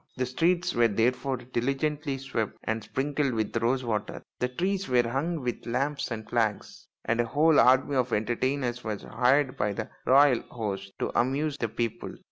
[0.17, 5.41] The streets were therefore diligently swept and sprinkled with rose water, the trees were hung
[5.41, 10.41] with lamps and flags, and a whole army of entertainers was hired by the royal
[10.49, 12.11] host to amuse the people.